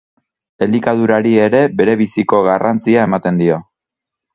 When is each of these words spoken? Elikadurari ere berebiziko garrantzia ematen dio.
Elikadurari 0.65 1.35
ere 1.49 1.61
berebiziko 1.83 2.43
garrantzia 2.51 3.09
ematen 3.13 3.43
dio. 3.45 3.65